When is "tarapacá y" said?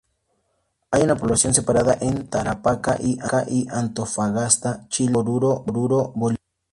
2.27-3.19